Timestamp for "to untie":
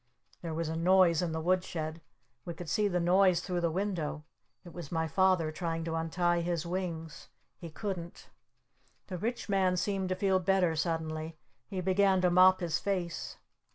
5.83-6.41